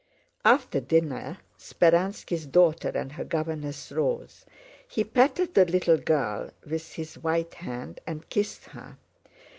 After 0.43 0.79
dinner 0.79 1.37
Speránski's 1.59 2.47
daughter 2.47 2.89
and 2.89 3.11
her 3.11 3.23
governess 3.23 3.91
rose. 3.91 4.47
He 4.87 5.03
patted 5.03 5.53
the 5.53 5.63
little 5.65 5.97
girl 5.99 6.49
with 6.67 6.93
his 6.93 7.19
white 7.19 7.53
hand 7.53 7.99
and 8.07 8.27
kissed 8.27 8.63
her. 8.69 8.97